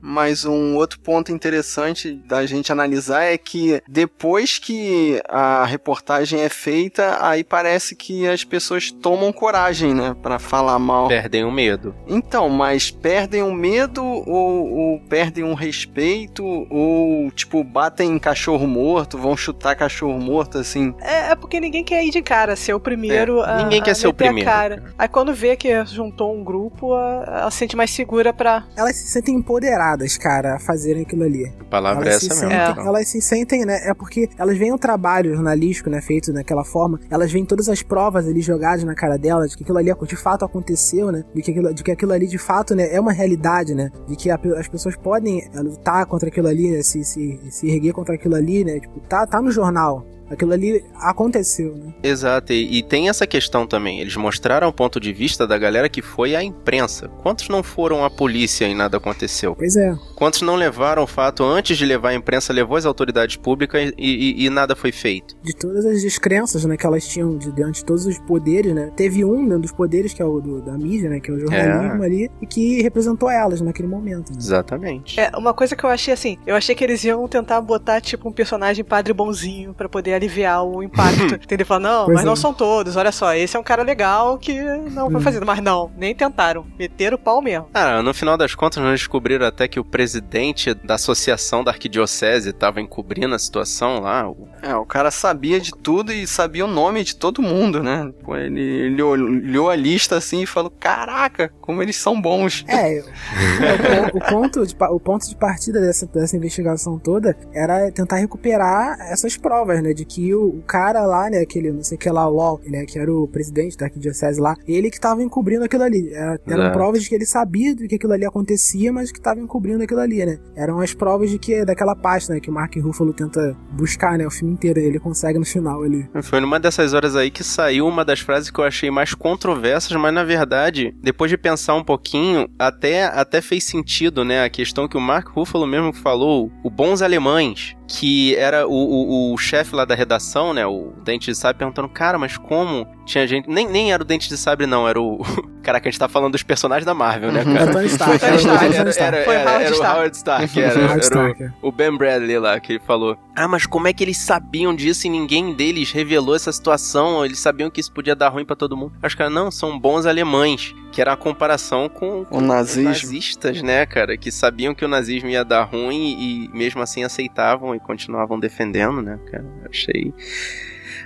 [0.00, 6.48] Mas um outro ponto interessante da gente analisar é que depois que a reportagem é
[6.48, 11.08] feita, aí parece que as pessoas tomam coragem, né, Pra falar mal.
[11.08, 11.94] Perdem o medo.
[12.06, 18.66] Então, mas perdem o medo ou, ou perdem o respeito ou tipo batem em cachorro
[18.66, 20.94] morto, vão chutar cachorro morto assim.
[21.00, 23.56] É, é porque ninguém quer ir de cara, ser o primeiro É, a.
[23.64, 24.50] ninguém quer a ser o primeiro.
[24.98, 28.64] Aí quando vê que juntou um grupo, a- ela se sente mais segura pra.
[28.76, 31.52] Elas se sentem empoderadas, cara, a fazerem aquilo ali.
[31.60, 32.66] A palavra é elas essa se mesmo.
[32.66, 33.80] sentem, elas se sentem, né?
[33.84, 37.82] É porque elas veem o trabalho jornalístico, né, feito daquela forma, elas veem todas as
[37.82, 41.24] provas ali jogadas na cara delas, de que aquilo ali de fato aconteceu, né?
[41.34, 43.90] De que aquilo, de que aquilo ali de fato, né, é uma realidade, né?
[44.08, 46.82] De que a as pessoas podem eh, lutar contra aquilo ali, né?
[46.82, 48.80] Se, se, se erguer contra aquilo ali, né?
[48.80, 50.04] Tipo, tá, tá no jornal.
[50.30, 51.92] Aquilo ali aconteceu, né?
[52.02, 54.00] Exato, e, e tem essa questão também.
[54.00, 57.08] Eles mostraram o ponto de vista da galera que foi à imprensa.
[57.22, 59.54] Quantos não foram à polícia e nada aconteceu?
[59.56, 59.94] Pois é.
[60.14, 64.40] Quantos não levaram o fato antes de levar à imprensa, levou às autoridades públicas e,
[64.42, 65.34] e- e nada foi feito?
[65.42, 68.92] de todas as descrenças né, que elas tinham de, diante de todos os poderes, né?
[68.96, 71.18] Teve um né, dos poderes que é o do- da mídia, né?
[71.18, 74.30] Que é o jornalismo ali, e que representou elas naquele momento.
[74.30, 74.36] Né?
[74.38, 75.18] Exatamente.
[75.18, 78.28] É, uma coisa que eu achei assim, eu achei que eles iam tentar botar, tipo,
[78.28, 81.34] um personagem padre bonzinho pra poder aliviar o impacto.
[81.42, 81.66] entendeu?
[81.66, 82.26] Falar, não, Pois mas é.
[82.26, 85.12] não são todos, olha só, esse é um cara legal que não Hum.
[85.12, 85.44] foi fazer.
[85.44, 86.66] Mas não, nem tentaram.
[86.78, 87.68] Meteram o pau mesmo.
[87.72, 92.50] Ah, no final das contas, nós descobriram até que o presidente da associação da arquidiocese
[92.50, 94.30] estava encobrindo a situação lá.
[94.62, 98.12] É, o cara sabia de tudo e sabia o nome de todo mundo, né?
[98.22, 102.64] Pô, ele, ele olhou a lista assim e falou: Caraca, como eles são bons.
[102.68, 103.02] É,
[104.12, 108.98] o, o ponto de, o ponto de partida dessa, dessa investigação toda era tentar recuperar
[109.10, 109.92] essas provas, né?
[109.94, 111.38] De que o, o cara lá, né?
[111.38, 112.84] Aquele, não sei o que lá, o LOL, né?
[112.84, 116.12] Que era o presidente da arquidiocese lá, ele que tava encobrindo aquilo ali.
[116.12, 116.76] Era- eram Exato.
[116.78, 120.00] provas de que ele sabia de que aquilo ali acontecia, mas que tava encobrindo aquilo
[120.00, 120.38] ali, né?
[120.56, 122.40] Eram as provas de que daquela pasta, né?
[122.40, 124.26] Que o Mark Ruffalo tenta buscar, né?
[124.26, 126.08] O filme inteiro, ele consegue no final ali.
[126.22, 129.96] Foi numa dessas horas aí que saiu uma das frases que eu achei mais controversas,
[129.96, 134.42] mas na verdade, depois de pensar um pouquinho, até, até fez sentido, né?
[134.44, 139.34] A questão que o Mark Ruffalo mesmo falou, o Bons Alemães, que era o, o,
[139.34, 140.64] o chefe lá da redação, né?
[140.64, 143.50] O Dente de Sabre perguntando, cara, mas como tinha gente.
[143.50, 145.20] Nem, nem era o Dente de Sabre, não, era o.
[145.62, 147.70] Caraca, a gente tá falando dos personagens da Marvel, né, É cara?
[147.70, 148.24] o Tony Stark.
[148.24, 149.14] Era Tony o Stark, Tony Stark.
[149.16, 149.96] Era, Foi era, Howard era o Stark.
[149.98, 151.52] Howard Stark, era, Howard era Stark, o, é.
[151.62, 155.06] o Ben Bradley lá, que ele falou: Ah, mas como é que eles sabiam disso
[155.06, 157.24] e ninguém deles revelou essa situação?
[157.24, 158.92] Eles sabiam que isso podia dar ruim pra todo mundo.
[159.02, 162.90] Acho que não, são bons alemães, que era a comparação com, com O nazismo.
[162.90, 164.16] os nazistas, né, cara?
[164.16, 169.02] Que sabiam que o nazismo ia dar ruim e mesmo assim aceitavam e continuavam defendendo,
[169.02, 169.44] né, cara?
[169.68, 170.12] Achei.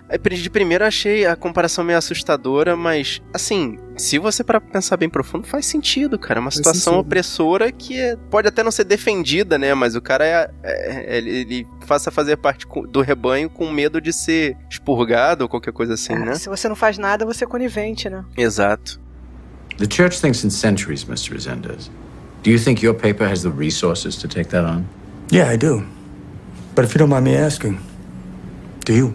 [0.08, 4.96] É, De primeiro eu achei a comparação meio assustadora, mas assim, se você para pensar
[4.98, 6.38] bem profundo, faz sentido, cara.
[6.38, 7.00] É uma Faz situação sentido.
[7.06, 9.72] opressora que é- pode até não ser defendida, né?
[9.74, 14.12] Mas o cara é, é- ele, ele faça fazer parte do rebanho com medo de
[14.12, 16.34] ser expurgado ou qualquer coisa assim, né?
[16.34, 18.24] Se você não faz nada, você é conivente, né?
[18.36, 19.00] Exato.
[19.78, 21.32] The church thinks in centuries, Mr.
[21.32, 21.90] Resendez.
[22.44, 24.84] Do you think your paper has the resources to take that on?
[25.32, 25.82] Yeah, I do.
[26.76, 27.78] But if you don't mind me asking,
[28.84, 29.14] do you?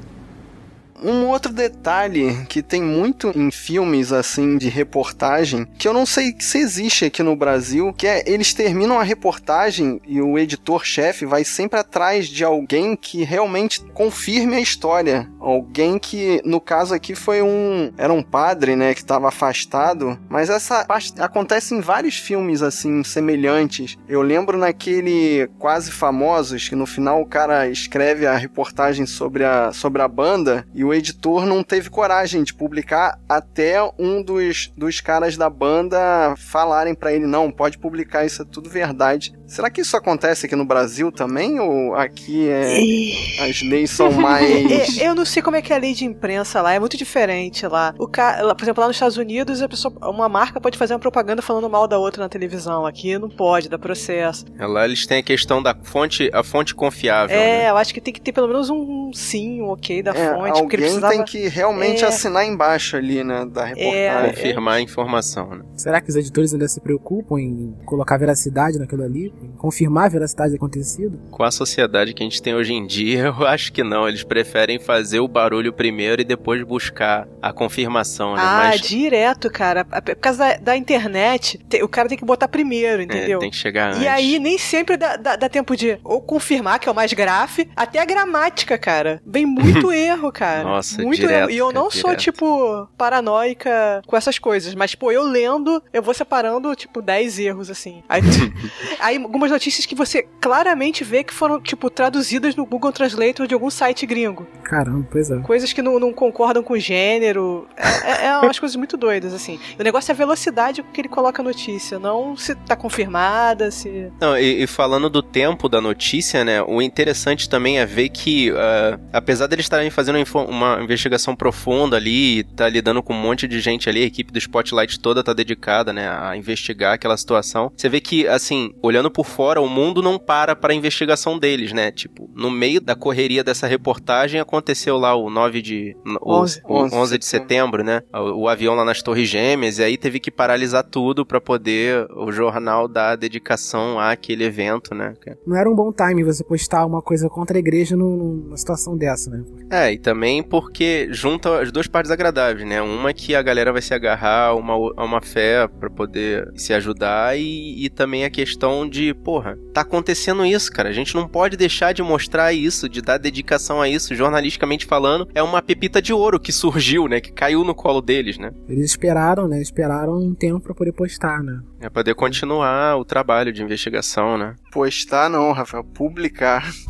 [1.02, 6.36] Um outro detalhe que tem muito em filmes assim de reportagem, que eu não sei
[6.40, 11.44] se existe aqui no Brasil, que é eles terminam a reportagem e o editor-chefe vai
[11.44, 15.30] sempre atrás de alguém que realmente confirme a história.
[15.40, 17.92] Alguém que, no caso aqui, foi um.
[17.98, 18.94] Era um padre, né?
[18.94, 20.20] Que estava afastado.
[20.30, 23.98] Mas essa parte acontece em vários filmes, assim, semelhantes.
[24.08, 29.72] Eu lembro naquele Quase Famosos, que no final o cara escreve a reportagem sobre a,
[29.72, 35.02] sobre a banda e o editor não teve coragem de publicar até um dos, dos
[35.02, 39.34] caras da banda falarem para ele: não, pode publicar, isso é tudo verdade.
[39.50, 41.60] Será que isso acontece aqui no Brasil também?
[41.60, 42.78] Ou aqui é,
[43.50, 44.96] as leis são mais.
[45.02, 47.66] Eu não sei como é que é a lei de imprensa lá, é muito diferente
[47.66, 47.94] lá.
[47.98, 51.00] O cara, por exemplo, lá nos Estados Unidos, a pessoa, uma marca pode fazer uma
[51.00, 52.86] propaganda falando mal da outra na televisão.
[52.86, 54.46] Aqui não pode, dá processo.
[54.60, 57.36] Lá eles têm a questão da fonte, a fonte confiável.
[57.36, 57.70] É, né?
[57.72, 60.52] eu acho que tem que ter pelo menos um sim, um ok da É, fonte.
[60.52, 61.12] alguém precisava...
[61.14, 62.08] tem que realmente É.
[62.08, 63.96] assinar embaixo ali, né, da reportagem.
[64.00, 65.64] É, Confirmar a informação, né?
[65.76, 69.34] Será que os editores ainda se preocupam em colocar veracidade naquilo ali?
[69.58, 71.20] Confirmar a veracidade do acontecido?
[71.32, 74.08] Com a sociedade que a gente tem hoje em dia, eu acho que não.
[74.08, 78.42] Eles preferem fazer o barulho primeiro e depois buscar a confirmação, né?
[78.44, 79.86] Ah, Mas direto, cara.
[79.92, 83.40] A- Por causa da, da internet, te- o cara tem que botar primeiro, é, entendeu?
[83.40, 84.02] tem que chegar antes.
[84.04, 87.12] E aí nem sempre dá, dá- dá tempo de ou confirmar, que é o mais
[87.14, 89.22] grave, até a gramática, cara.
[89.26, 90.64] Vem muito erro, cara.
[90.64, 91.52] Nossa, muito direto, erro.
[91.52, 94.74] E eu cara, não sou, tipo, paranoica com essas coisas.
[94.76, 98.04] Mas, pô, eu lendo, eu vou separando, tipo, 10 erros, assim.
[98.10, 98.22] Aí,
[99.00, 103.54] aí algumas notícias que você claramente vê que foram, tipo, traduzidas no Google Translator de
[103.54, 104.48] algum site gringo.
[104.64, 105.40] Caramba, pois é.
[105.42, 107.68] Coisas que não, não concordam com o gênero.
[107.78, 109.60] É, é, é umas coisas muito doidas, assim.
[109.80, 113.70] O negócio é a velocidade com que ele coloca a notícia, não se tá confirmada,
[113.70, 114.12] se.
[114.20, 116.62] Não, e, e falando do tempo da notícia, né?
[116.64, 122.44] O interessante também é ver que, ah, apesar deles estarem fazendo uma investigação profunda ali,
[122.56, 125.94] tá lidando com um monte de gente ali, a equipe do Spotlight toda tá dedicada,
[125.94, 127.72] né, a investigar aquela situação.
[127.78, 131.74] Você vê que, assim, olhando por fora, o mundo não para para a investigação deles,
[131.74, 131.92] né?
[131.92, 136.62] Tipo, no meio da correria dessa reportagem aconteceu lá o 9 de o, 11.
[136.64, 138.02] o 11 de setembro, né?
[138.14, 142.08] O, o avião lá nas Torres Gêmeas e aí teve que paralisar tudo para poder
[142.16, 145.14] o jornal dar dedicação àquele evento, né?
[145.46, 148.96] Não era um bom time você postar uma coisa contra a igreja num- numa situação
[148.98, 149.44] dessa, né?
[149.70, 152.82] É, e também porque junta as duas partes agradáveis, né?
[152.82, 156.74] Uma que a galera vai se agarrar a uma, a uma fé pra poder se
[156.74, 160.90] ajudar e, e também a questão de, porra, tá acontecendo isso, cara.
[160.90, 165.28] A gente não pode deixar de mostrar isso, de dar dedicação a isso, jornalisticamente falando.
[165.34, 167.20] É uma pepita de ouro que surgiu, né?
[167.22, 168.52] Que caiu no colo deles, né?
[168.68, 169.62] Eles esperaram, né?
[169.62, 171.60] Esperaram um tempo pra poder postar, né?
[171.82, 174.56] É poder continuar o trabalho de investigação, né?
[174.72, 176.70] Postar não, Rafael, publicar.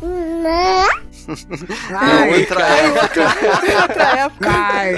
[1.90, 3.22] Ai, outra época.
[3.82, 4.50] Outra época.
[4.50, 4.94] Ai,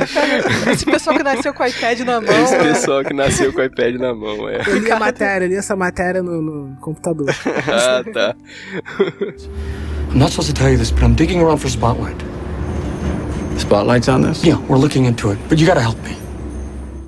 [0.72, 2.42] Esse pessoal que nasceu com o iPad na mão.
[2.42, 4.62] Esse pessoal que nasceu com o iPad na mão, é.
[4.66, 7.01] eu li a matéria, eu li essa matéria no, no computador.
[7.46, 8.34] Ah, tá.
[10.10, 12.20] I'm not supposed to tell you this, but I'm digging around for Spotlight.
[13.58, 14.44] Spotlight's on this?
[14.44, 16.16] Yeah, we're looking into it, but you gotta help me.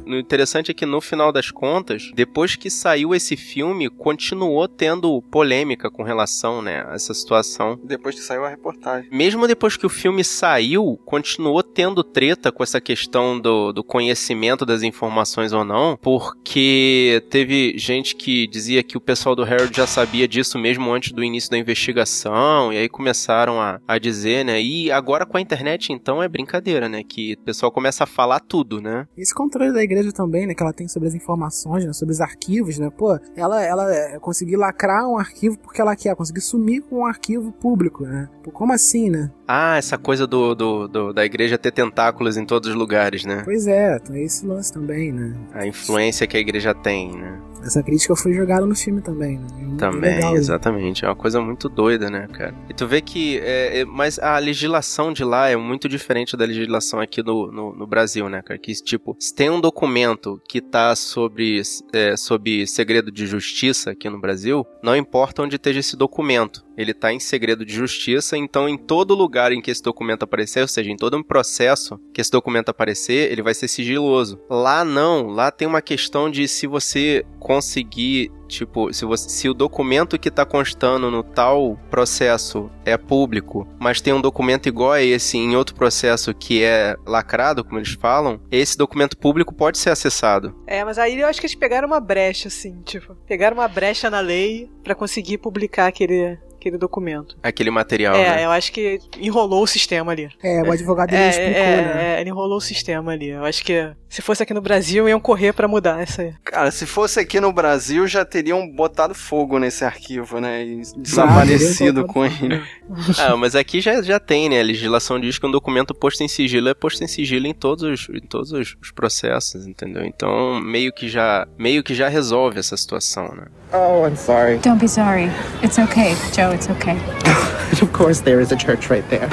[0.06, 5.22] O interessante é que no final das contas, depois que saiu esse filme, continuou tendo
[5.22, 7.78] polêmica com relação, né, a essa situação.
[7.82, 9.08] Depois que saiu a reportagem.
[9.10, 14.66] Mesmo depois que o filme saiu, continuou tendo treta com essa questão do, do conhecimento
[14.66, 19.86] das informações ou não, porque teve gente que dizia que o pessoal do Harold já
[19.86, 24.60] sabia disso mesmo antes do início da investigação, e aí começaram a, a dizer, né,
[24.60, 28.40] e agora com a internet então é brincadeira, né, que o pessoal começa a falar
[28.40, 29.06] tudo, né.
[29.16, 30.54] Esse controle da igreja também, né?
[30.54, 31.92] Que ela tem sobre as informações, né?
[31.92, 32.90] Sobre os arquivos, né?
[32.90, 37.06] Pô, ela, ela é, conseguir lacrar um arquivo porque ela quer, conseguir sumir com um
[37.06, 38.28] arquivo público, né?
[38.42, 39.30] Pô, como assim, né?
[39.46, 43.42] Ah, essa coisa do, do, do- da igreja ter tentáculos em todos os lugares, né?
[43.44, 45.34] Pois é, tem esse lance também, né?
[45.52, 47.40] A influência que a igreja tem, né?
[47.62, 49.46] Essa crítica foi jogada no filme também, né?
[49.72, 50.38] É Também, legal, né?
[50.38, 51.02] exatamente.
[51.04, 52.54] É uma coisa muito doida, né, cara?
[52.68, 53.38] E tu vê que.
[53.38, 57.74] É, é- mas a legislação de lá é muito diferente da legislação aqui no, no,
[57.74, 58.58] no Brasil, né, cara?
[58.60, 61.62] Que, tipo, se tem um documento que tá sobre,
[61.94, 66.62] é, sob segredo de justiça aqui no Brasil, não importa onde esteja esse documento.
[66.76, 70.60] Ele tá em segredo de justiça, então em todo lugar em que esse documento aparecer,
[70.60, 74.40] ou seja, em todo um processo que esse documento aparecer, ele vai ser sigiloso.
[74.48, 79.54] Lá não, lá tem uma questão de se você conseguir Tipo, se, você, se o
[79.54, 85.02] documento que está constando no tal processo é público, mas tem um documento igual a
[85.02, 89.90] esse em outro processo que é lacrado, como eles falam, esse documento público pode ser
[89.90, 90.54] acessado.
[90.66, 94.10] É, mas aí eu acho que eles pegaram uma brecha, assim, tipo, pegaram uma brecha
[94.10, 97.36] na lei pra conseguir publicar aquele, aquele documento.
[97.42, 98.44] Aquele material, é, né?
[98.46, 100.30] eu acho que enrolou o sistema ali.
[100.42, 102.16] É, o advogado dele É, explicou, é, né?
[102.16, 103.28] é, ele enrolou o sistema ali.
[103.28, 106.32] Eu acho que se fosse aqui no Brasil, iam correr pra mudar essa aí.
[106.44, 110.64] Cara, se fosse aqui no Brasil, já teriam botado fogo nesse arquivo, né?
[110.64, 112.62] E desaparecido teriam com ele.
[113.18, 114.60] Ah, mas aqui já, já tem, né?
[114.60, 117.82] A legislação diz que um documento posto em sigilo é posto em sigilo em todos,
[117.82, 120.04] os- em todos os os processos, entendeu?
[120.04, 123.46] Então, meio que já, meio que já resolve essa situação, né?
[123.72, 124.58] Oh, I'm sorry.
[124.58, 125.30] Don't be sorry.
[125.62, 126.94] It's okay, Joe, it's okay.
[127.82, 129.28] of course, there is a church right there.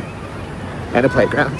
[0.95, 1.59] And a playground.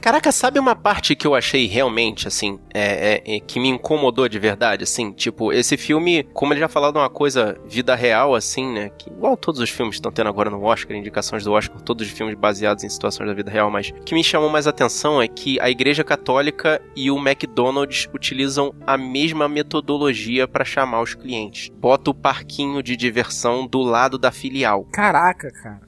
[0.00, 4.28] Caraca, sabe uma parte que eu achei realmente, assim, é, é- é- que me incomodou
[4.28, 5.12] de verdade, assim?
[5.12, 8.90] Tipo, esse filme, como ele já falou de uma coisa vida real, assim, né?
[8.96, 12.06] Que igual todos os filmes que estão tendo agora no Oscar, indicações do Oscar, todos
[12.06, 15.20] os filmes baseados em situações da vida real, mas o que me chamou mais atenção
[15.20, 21.14] é que a Igreja Católica e o McDonald's utilizam a mesma metodologia para chamar os
[21.14, 21.70] clientes.
[21.74, 24.84] Bota o parquinho de diversão do lado da filial.
[24.92, 25.80] Caraca, cara.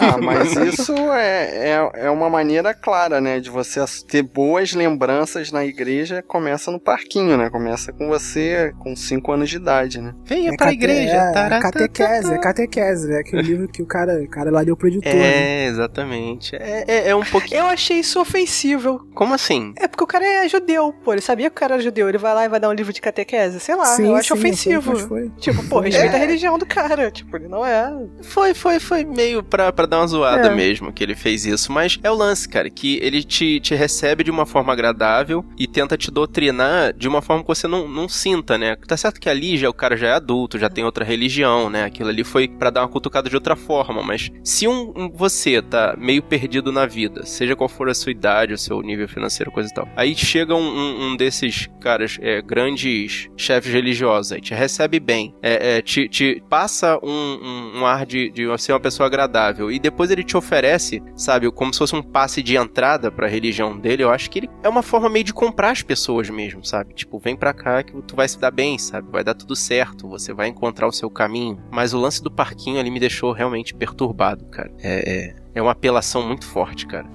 [0.00, 3.40] Ah, mas isso é, é, é uma maneira clara, né?
[3.40, 7.50] De você ass- ter boas lembranças na igreja, começa no parquinho, né?
[7.50, 10.14] Começa com você com 5 anos de idade, né?
[10.24, 11.12] Venha É pra cate- igreja.
[11.16, 14.76] É, tará, catequese, é catequese, é aquele livro que o cara, o cara lá deu
[14.76, 15.12] pro editor.
[15.12, 15.64] né?
[15.64, 16.54] É, exatamente.
[16.56, 17.60] É, é, é um pouquinho.
[17.60, 19.06] Eu achei isso ofensivo.
[19.14, 19.72] Como assim?
[19.78, 21.12] É porque o cara é judeu, pô.
[21.12, 22.08] Ele sabia que o cara era judeu.
[22.08, 23.60] Ele vai lá e vai dar um livro de catequese.
[23.60, 24.92] Sei lá, Sim, eu acho sim, ofensivo.
[24.92, 25.30] mas foi.
[25.38, 27.10] Tipo, pô, respeita a religião do cara.
[27.10, 27.92] Tipo, ele não é.
[28.22, 30.54] Foi, foi, foi meio pra, pra dar uma zoada É.
[30.54, 31.72] mesmo que ele fez isso.
[31.72, 35.66] Mas é o lance, cara, que ele te, te recebe de uma forma agradável e
[35.66, 38.76] tenta te doutrinar de uma forma que você não, não sinta, né?
[38.86, 41.84] Tá certo que ali já o cara já é adulto, já tem outra religião, né?
[41.84, 44.02] Aquilo ali foi pra dar uma cutucada de outra forma.
[44.02, 48.12] Mas se um, um- você tá meio perdido na vida, seja qual for a sua
[48.12, 52.40] idade, o seu nível financeiro, coisa e tal, aí chega um, um- desses caras, é,
[52.42, 57.86] grandes chefes religiosos, aí te recebe bem, é, é, te, te passa um, um- um
[57.86, 61.78] ar de, de ser uma pessoa agradável e depois ele te oferece, sabe, como se
[61.78, 63.37] fosse um passe de entrada pra religião
[63.78, 66.94] dele, eu acho que ele é uma forma meio de comprar as pessoas mesmo, sabe?
[66.94, 69.08] Tipo, vem pra cá que tu vai se dar bem, sabe?
[69.10, 71.58] Vai dar tudo certo, você vai encontrar o seu caminho.
[71.70, 74.70] Mas o lance do parquinho ali me deixou realmente perturbado, cara.
[74.82, 77.06] É, é, é uma apelação muito forte, cara.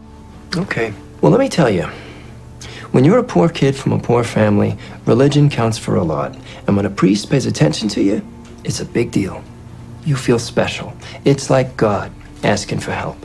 [0.55, 0.93] Okay.
[1.21, 1.87] Well, let me tell you.
[2.91, 6.37] When you're a poor kid from a poor family, religion counts for a lot.
[6.67, 8.21] And when a priest pays attention to you,
[8.63, 9.41] it's a big deal.
[10.05, 10.93] You feel special.
[11.25, 12.11] It's like God
[12.43, 13.17] asking for help.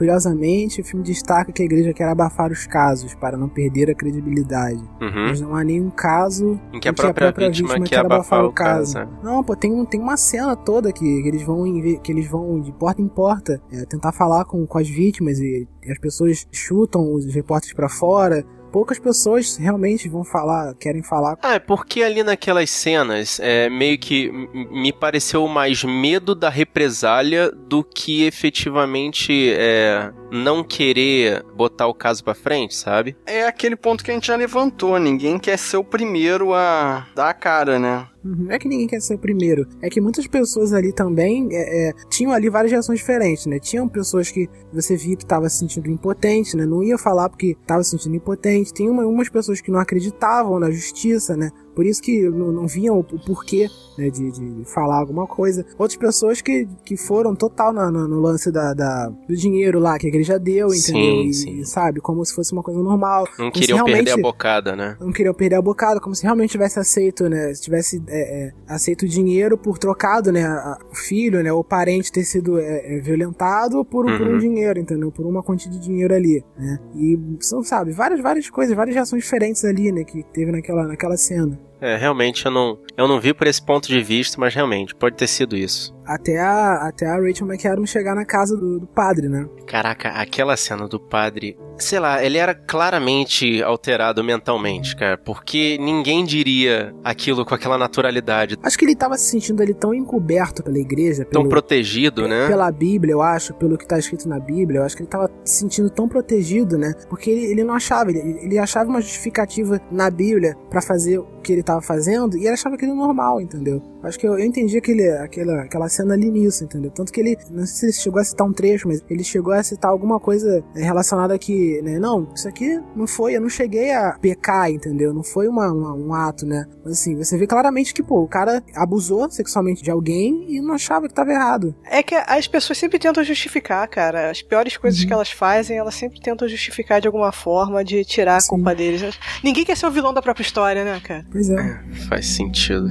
[0.00, 3.94] Curiosamente, o filme destaca que a igreja quer abafar os casos para não perder a
[3.94, 4.80] credibilidade.
[4.98, 5.26] Uhum.
[5.28, 9.06] Mas não há nenhum caso Em que a própria vítima quer abafar o caso, é.
[9.22, 11.64] Não, pô, tem, um- tem uma cena toda que, que eles vão
[12.02, 15.68] que eles vão de porta em porta é, tentar falar com, com as vítimas e,
[15.84, 18.42] e as pessoas chutam os repórteres pra fora.
[18.72, 21.36] Poucas pessoas realmente vão falar, querem falar.
[21.42, 24.30] Ah, é porque ali naquelas cenas, é, meio que
[24.70, 32.22] me pareceu mais medo da represália do que efetivamente é, não querer botar o caso
[32.22, 33.16] pra frente, sabe?
[33.26, 34.98] É aquele ponto que a gente já levantou.
[34.98, 38.06] Ninguém quer ser o primeiro a dar a cara, né?
[38.24, 41.48] Uhum, Não é que ninguém quer ser o primeiro, é que muitas pessoas ali também
[41.52, 43.58] é, é, tinham ali várias reações diferentes, né?
[43.58, 46.66] Tinham pessoas que você via que estavam se sentindo impotente, né?
[46.66, 48.74] Não ia falar porque estava se sentindo impotente.
[48.74, 51.50] Tem uma, umas pessoas que não acreditavam na justiça, né?
[51.74, 55.64] Por isso que não, não viam o, porquê né, de, de falar alguma coisa.
[55.78, 59.98] Outras pessoas que, que foram total na- na- no lance da, da- do dinheiro lá
[59.98, 61.22] que a igreja deu, entendeu?
[61.22, 61.64] Sim, e, sim.
[61.64, 63.26] sabe, como se fosse uma coisa normal.
[63.38, 64.96] Não queriam perder a bocada, né?
[65.00, 67.52] não queriam perder a bocada, como se realmente tivesse aceito, né?
[67.54, 70.44] Se tivesse é, é, aceito o dinheiro por trocado, né?
[70.44, 71.52] a- O filho, né?
[71.52, 74.38] O parente ter sido é, é, violentado por, um- por um Uhum.
[74.38, 75.10] dinheiro, entendeu?
[75.12, 76.78] Por uma quantia de dinheiro ali, né?
[76.96, 80.04] E são, sabe, várias, várias coisas, várias reações diferentes ali, né?
[80.04, 81.59] Que teve naquela, naquela cena.
[81.80, 85.16] É, realmente eu não, eu não vi por esse ponto de vista, mas realmente pode
[85.16, 85.96] ter sido isso.
[86.04, 89.48] Até a, até a Rachel McAdams chegar na casa do, do padre, né?
[89.66, 96.24] Caraca, aquela cena do padre, sei lá, ele era claramente alterado mentalmente, cara, porque ninguém
[96.24, 100.78] diria aquilo com aquela naturalidade, Acho que ele tava se sentindo ali tão encoberto pela
[100.78, 102.46] igreja, tão pelo, protegido, né?
[102.48, 105.30] pela Bíblia, eu acho, pelo que tá escrito na Bíblia, eu acho que ele tava
[105.44, 106.92] se sentindo tão protegido, né?
[107.08, 111.40] Porque ele, ele não achava, ele, ele achava uma justificativa na Bíblia pra fazer o
[111.42, 113.82] que ele tava fazendo e ele achava aquilo normal, entendeu?
[114.02, 116.90] Eu Acho que eu, eu entendi aquele, aquela, aquela cena ali nisso, entendeu?
[116.90, 119.52] Tanto que ele, não sei se ele chegou a citar um trecho, mas ele chegou
[119.52, 121.98] a citar alguma coisa né, relacionada que, né?
[121.98, 125.12] Não, isso aqui não foi, eu não cheguei a pecar, entendeu?
[125.14, 126.66] Não foi uma, uma- um ato, né?
[126.84, 130.74] Mas assim, você vê claramente que, pô, o cara abusou sexualmente de alguém e não
[130.74, 131.74] achava que tava errado.
[131.84, 134.30] É que as pessoas sempre tentam justificar, cara.
[134.30, 138.36] As piores coisas que elas fazem, elas sempre tentam justificar de alguma forma, de tirar
[138.38, 139.18] a culpa deles.
[139.44, 141.24] Ninguém quer ser o vilão da própria história, né, cara?
[141.30, 141.80] Pois é.
[142.08, 142.88] Faz sentido.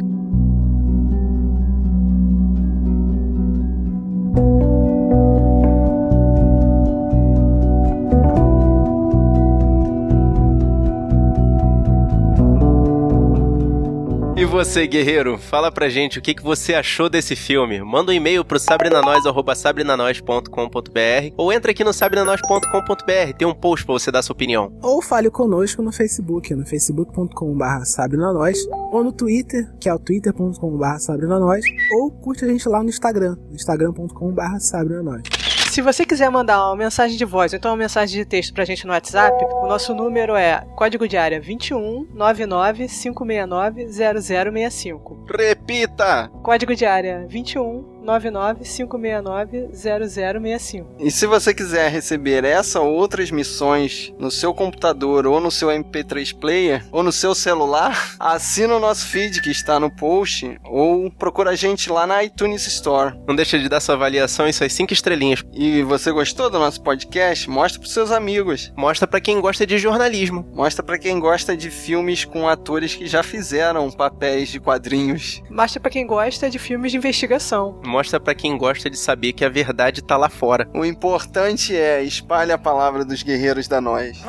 [14.50, 17.80] Você, guerreiro, fala pra gente o que, que você achou desse filme.
[17.82, 24.12] Manda um e-mail pro sabrinanois.sabrinanois.com.br ou entra aqui no sabrinanois.com.br, tem um post pra você
[24.12, 24.74] dar sua opinião.
[24.82, 28.58] Ou fale conosco no Facebook, no facebook.com.br sabrinanois,
[28.92, 33.38] ou no Twitter, que é o twitter.com.br sabrinanois, ou curte a gente lá no Instagram,
[33.52, 35.22] instagram.com.br sabrinanois.
[35.70, 38.66] Se você quiser mandar uma mensagem de voz ou então uma mensagem de texto pra
[38.66, 45.26] gente no WhatsApp, o nosso número é código de área 21 99 569 0065.
[45.30, 46.28] Repita!
[46.42, 50.96] Código de área 21 99 569 0065.
[51.00, 55.70] E se você quiser receber essa ou outras missões no seu computador ou no seu
[55.70, 61.12] MP3 player ou no seu celular, assina o nosso feed que está no post ou
[61.12, 63.16] procura a gente lá na iTunes Store.
[63.28, 65.44] Não deixa de dar sua avaliação e suas cinco estrelinhas.
[65.54, 67.50] E você gostou do nosso podcast?
[67.50, 68.72] Mostra pros seus amigos.
[68.76, 70.48] Mostra pra quem gosta de jornalismo.
[70.54, 75.42] Mostra pra quem gosta de filmes com atores que já fizeram papéis de quadrinhos.
[75.50, 77.80] Mostra pra quem gosta de filmes de investigação.
[77.90, 80.70] Mostra pra quem gosta de saber que a verdade tá lá fora.
[80.74, 84.22] O importante é espalhe a palavra dos guerreiros da nós.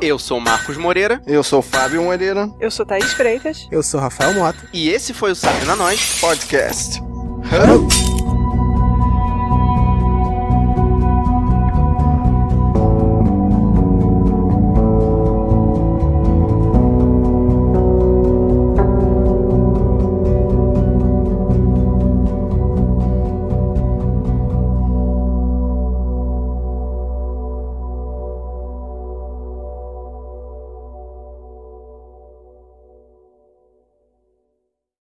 [0.00, 1.20] Eu sou Marcos Moreira.
[1.26, 2.48] Eu sou Fábio Moreira.
[2.58, 3.68] Eu sou Thaís Freitas.
[3.70, 4.58] Eu sou Rafael Mota.
[4.72, 7.00] E esse foi o Sabe na Nós Podcast.
[7.00, 8.09] Huh?